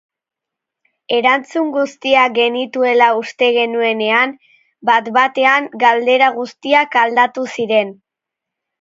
Erantzun 1.17 1.69
guztiak 1.75 2.33
genituela 2.39 3.11
uste 3.21 3.51
genuenean, 3.59 4.35
bat-batean 4.93 5.71
galdera 5.87 6.35
guztiak 6.43 7.03
aldatu 7.07 7.51
ziren 7.59 7.99